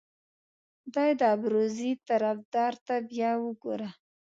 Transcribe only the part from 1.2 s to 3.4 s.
ابروزي طرفدار ته بیا